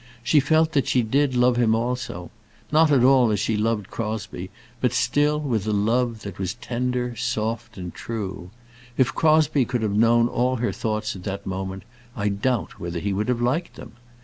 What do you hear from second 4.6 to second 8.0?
but still with a love that was tender, soft, and